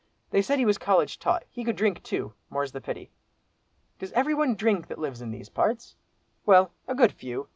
They 0.31 0.41
said 0.41 0.57
he 0.57 0.65
was 0.65 0.79
college 0.79 1.19
taught. 1.19 1.43
He 1.51 1.63
could 1.63 1.75
drink 1.75 2.01
too, 2.01 2.33
more's 2.49 2.71
the 2.71 2.81
pity." 2.81 3.11
"Does 3.99 4.11
every 4.13 4.33
one 4.33 4.55
drink 4.55 4.87
that 4.87 4.97
lives 4.97 5.21
in 5.21 5.29
these 5.29 5.49
parts?" 5.49 5.95
"Well, 6.43 6.71
a 6.87 6.95
good 6.95 7.11
few. 7.11 7.49